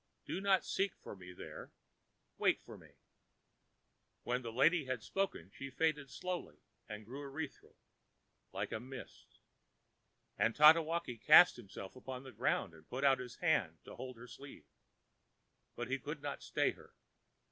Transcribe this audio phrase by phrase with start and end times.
[0.25, 1.71] Do not seek for me there....
[2.39, 2.95] Wait for me.ã And
[4.23, 7.75] when the lady had spoken she faded slowly and grew ethereal,
[8.51, 9.37] like a mist.
[10.39, 14.27] And Tatewaki cast himself upon the ground and put out his hand to hold her
[14.27, 14.65] sleeve.
[15.75, 16.95] But he could not stay her.